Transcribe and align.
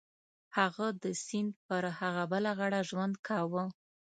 هغه 0.57 0.87
د 1.03 1.05
سیند 1.25 1.53
پر 1.67 1.83
هغه 1.99 2.23
بله 2.31 2.51
غاړه 2.57 2.81
ژوند 2.89 3.15
کاوه. 3.27 3.63